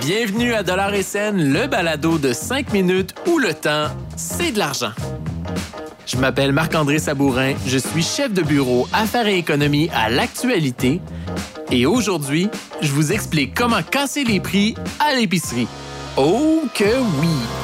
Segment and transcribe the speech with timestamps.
[0.00, 3.86] Bienvenue à Dollar et Scène, le balado de 5 minutes où le temps,
[4.16, 4.92] c'est de l'argent.
[6.06, 11.00] Je m'appelle Marc-André Sabourin, je suis chef de bureau Affaires et économie à l'actualité
[11.70, 12.50] et aujourd'hui,
[12.82, 15.68] je vous explique comment casser les prix à l'épicerie.
[16.18, 17.63] Oh que oui!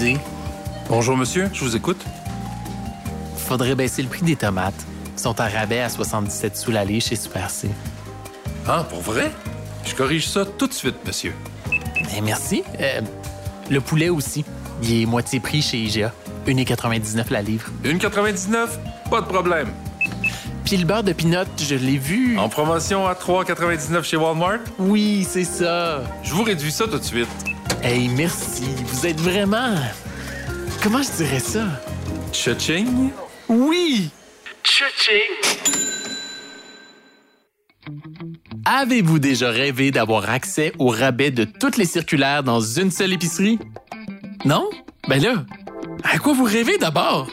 [0.00, 0.18] Excusez,
[0.88, 2.02] Bonjour monsieur, je vous écoute.
[3.36, 4.86] faudrait baisser le prix des tomates.
[5.14, 7.68] Ils sont à rabais à 77 sous l'allée chez Super C.
[8.66, 9.30] Ah, pour vrai?
[9.84, 11.34] Je corrige ça tout de suite, monsieur.
[11.68, 12.62] Ben, merci.
[12.80, 13.02] Euh,
[13.68, 14.46] le poulet aussi.
[14.82, 16.14] Il est moitié prix chez IGA.
[16.46, 17.68] 1,99 la livre.
[17.84, 18.68] 1,99?
[19.10, 19.68] Pas de problème.
[20.64, 22.38] Puis le beurre de pinot, je l'ai vu.
[22.38, 24.60] En promotion à 3,99 chez Walmart?
[24.78, 26.00] Oui, c'est ça.
[26.22, 27.28] Je vous réduis ça tout de suite.
[27.82, 28.64] Hey, merci.
[28.86, 29.74] Vous êtes vraiment...
[30.82, 31.66] Comment je dirais ça?
[32.32, 33.10] Cha-ching?
[33.48, 34.10] Oui!
[38.66, 43.58] Avez-vous déjà rêvé d'avoir accès au rabais de toutes les circulaires dans une seule épicerie?
[44.44, 44.68] Non?
[45.08, 45.44] Ben là,
[46.04, 47.28] à quoi vous rêvez d'abord?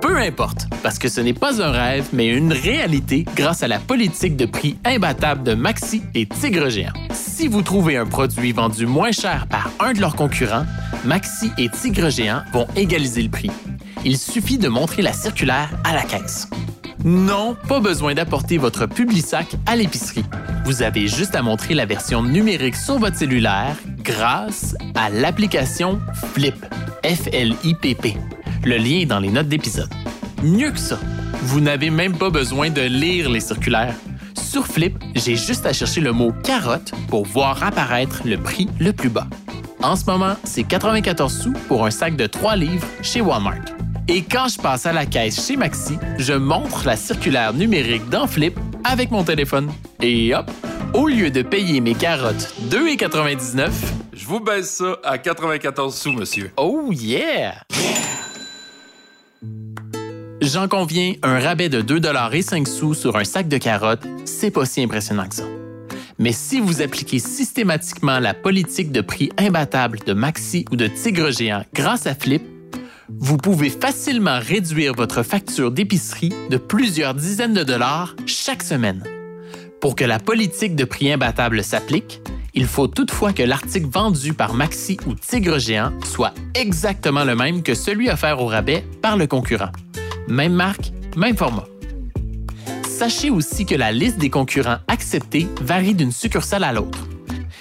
[0.00, 3.78] Peu importe, parce que ce n'est pas un rêve, mais une réalité grâce à la
[3.78, 6.92] politique de prix imbattable de Maxi et Tigre Géant.
[7.12, 10.64] Si vous trouvez un produit vendu moins cher par un de leurs concurrents,
[11.04, 13.50] Maxi et Tigre Géant vont égaliser le prix.
[14.04, 16.48] Il suffit de montrer la circulaire à la caisse.
[17.04, 20.24] Non, pas besoin d'apporter votre Publisac à l'épicerie.
[20.64, 26.00] Vous avez juste à montrer la version numérique sur votre cellulaire grâce à l'application
[26.34, 26.56] Flip.
[27.04, 28.16] F-L-I-P-P.
[28.64, 29.88] Le lien est dans les notes d'épisode.
[30.42, 30.98] Mieux que ça,
[31.42, 33.94] vous n'avez même pas besoin de lire les circulaires.
[34.34, 38.92] Sur Flip, j'ai juste à chercher le mot carotte pour voir apparaître le prix le
[38.92, 39.26] plus bas.
[39.82, 43.64] En ce moment, c'est 94 sous pour un sac de 3 livres chez Walmart.
[44.08, 48.26] Et quand je passe à la caisse chez Maxi, je montre la circulaire numérique dans
[48.26, 49.70] Flip avec mon téléphone.
[50.02, 50.50] Et hop,
[50.94, 53.70] au lieu de payer mes carottes 2,99,
[54.12, 56.50] Je vous baisse ça à 94 sous, monsieur.
[56.56, 57.54] oh yeah!
[60.52, 64.82] J'en conviens, un rabais de 2,05 sous sur un sac de carottes, c'est pas si
[64.82, 65.44] impressionnant que ça.
[66.18, 71.30] Mais si vous appliquez systématiquement la politique de prix imbattable de Maxi ou de Tigre
[71.30, 72.42] Géant grâce à Flip,
[73.08, 79.04] vous pouvez facilement réduire votre facture d'épicerie de plusieurs dizaines de dollars chaque semaine.
[79.80, 82.22] Pour que la politique de prix imbattable s'applique,
[82.54, 87.62] il faut toutefois que l'article vendu par Maxi ou Tigre Géant soit exactement le même
[87.62, 89.70] que celui offert au rabais par le concurrent.
[90.30, 91.66] Même marque, même format.
[92.88, 97.08] Sachez aussi que la liste des concurrents acceptés varie d'une succursale à l'autre.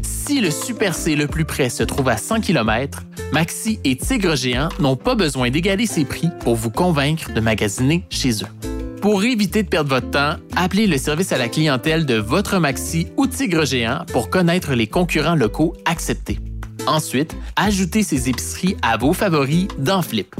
[0.00, 3.02] Si le Super C le plus près se trouve à 100 km,
[3.32, 8.04] Maxi et Tigre Géant n'ont pas besoin d'égaler ces prix pour vous convaincre de magasiner
[8.10, 8.70] chez eux.
[9.00, 13.08] Pour éviter de perdre votre temps, appelez le service à la clientèle de votre Maxi
[13.16, 16.38] ou Tigre Géant pour connaître les concurrents locaux acceptés.
[16.86, 20.32] Ensuite, ajoutez ces épiceries à vos favoris dans Flip.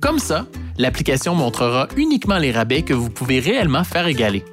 [0.00, 0.46] Comme ça,
[0.78, 4.44] l'application montrera uniquement les rabais que vous pouvez réellement faire égaler.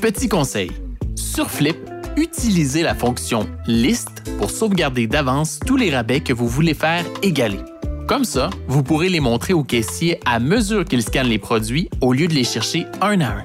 [0.00, 0.70] Petit conseil,
[1.14, 1.76] sur Flip,
[2.16, 7.60] utilisez la fonction Liste pour sauvegarder d'avance tous les rabais que vous voulez faire égaler.
[8.06, 12.12] Comme ça, vous pourrez les montrer au caissier à mesure qu'il scanne les produits au
[12.12, 13.44] lieu de les chercher un à un.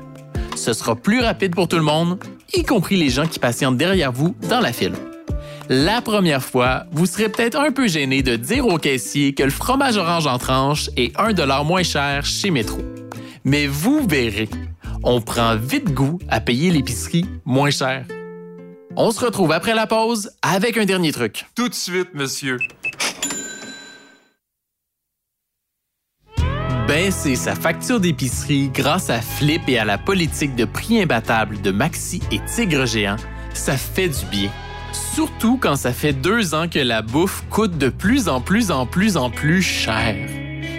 [0.55, 2.19] Ce sera plus rapide pour tout le monde,
[2.53, 4.93] y compris les gens qui patientent derrière vous dans la file.
[5.71, 9.51] La première fois, vous serez peut-être un peu gêné de dire au caissier que le
[9.51, 12.79] fromage orange en tranche est 1 dollar moins cher chez Métro.
[13.43, 14.49] Mais vous verrez,
[15.03, 18.07] on prend vite goût à payer l'épicerie moins cher.
[18.95, 21.45] On se retrouve après la pause avec un dernier truc.
[21.53, 22.57] Tout de suite, monsieur.
[26.87, 31.69] Baisser sa facture d'épicerie grâce à Flip et à la politique de prix imbattable de
[31.69, 33.17] Maxi et Tigre Géant,
[33.53, 34.49] ça fait du bien.
[34.91, 38.85] Surtout quand ça fait deux ans que la bouffe coûte de plus en plus en
[38.85, 40.15] plus en plus cher.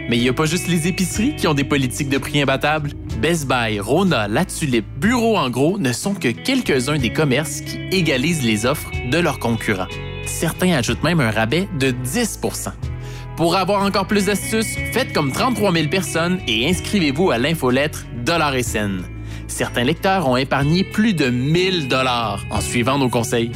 [0.09, 2.91] Mais il n'y a pas juste les épiceries qui ont des politiques de prix imbattables.
[3.21, 7.79] Best Buy, Rona, La Tulipe, Bureau en gros ne sont que quelques-uns des commerces qui
[7.93, 9.87] égalisent les offres de leurs concurrents.
[10.27, 12.73] Certains ajoutent même un rabais de 10%
[13.37, 18.55] Pour avoir encore plus d'astuces, faites comme 33 000 personnes et inscrivez-vous à l'infolettre Dollar
[18.57, 18.65] et.
[19.47, 23.53] Certains lecteurs ont épargné plus de 1000 dollars en suivant nos conseils.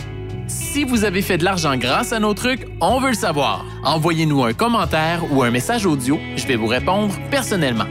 [0.55, 3.65] Si vous avez fait de l'argent grâce à nos trucs, on veut le savoir.
[3.83, 7.87] Envoyez-nous un commentaire ou un message audio, je vais vous répondre personnellement.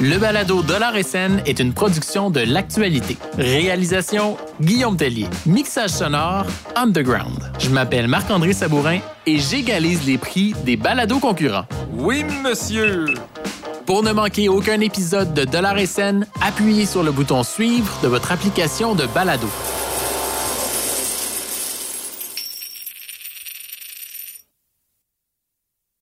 [0.00, 3.18] Le balado Dollar SN est une production de l'actualité.
[3.36, 5.26] Réalisation Guillaume Tellier.
[5.44, 7.52] Mixage sonore Underground.
[7.58, 11.66] Je m'appelle Marc-André Sabourin et j'égalise les prix des balados concurrents.
[11.92, 13.12] Oui, monsieur!
[13.90, 18.30] Pour ne manquer aucun épisode de Dollar SN, appuyez sur le bouton suivre de votre
[18.30, 19.48] application de balado.